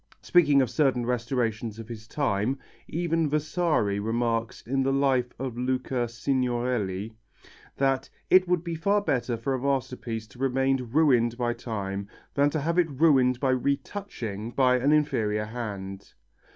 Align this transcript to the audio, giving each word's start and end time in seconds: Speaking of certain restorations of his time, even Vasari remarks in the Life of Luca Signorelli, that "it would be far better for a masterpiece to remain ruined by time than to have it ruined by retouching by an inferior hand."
Speaking 0.23 0.63
of 0.63 0.71
certain 0.71 1.05
restorations 1.05 1.77
of 1.77 1.87
his 1.87 2.07
time, 2.07 2.57
even 2.87 3.29
Vasari 3.29 3.99
remarks 3.99 4.63
in 4.63 4.81
the 4.81 4.91
Life 4.91 5.31
of 5.37 5.55
Luca 5.59 6.07
Signorelli, 6.09 7.13
that 7.77 8.09
"it 8.27 8.47
would 8.47 8.63
be 8.63 8.73
far 8.73 8.99
better 9.01 9.37
for 9.37 9.53
a 9.53 9.61
masterpiece 9.61 10.25
to 10.29 10.39
remain 10.39 10.89
ruined 10.91 11.37
by 11.37 11.53
time 11.53 12.07
than 12.33 12.49
to 12.49 12.61
have 12.61 12.79
it 12.79 12.89
ruined 12.89 13.39
by 13.39 13.51
retouching 13.51 14.49
by 14.49 14.77
an 14.79 14.91
inferior 14.91 15.45
hand." 15.45 16.15